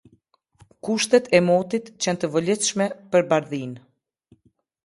[0.87, 3.83] Kushtet e motit qenë të volitshme për bardhinë.